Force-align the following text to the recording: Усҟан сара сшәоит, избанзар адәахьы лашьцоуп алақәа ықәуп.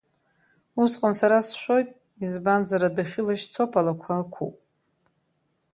Усҟан 0.83 1.13
сара 1.19 1.39
сшәоит, 1.47 1.89
избанзар 2.23 2.81
адәахьы 2.87 3.21
лашьцоуп 3.27 3.71
алақәа 3.79 4.13
ықәуп. 4.21 4.55